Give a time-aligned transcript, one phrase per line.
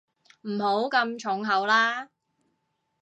[0.47, 2.09] 唔好咁重口啦